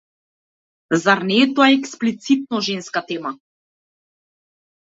[1.01, 3.35] Зар не е тоа експлицитно женска тема?